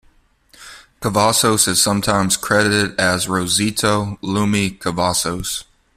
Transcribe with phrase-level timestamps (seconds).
[0.99, 5.65] Cavazos is sometimes credited as "Rosita Lumi Cavazos".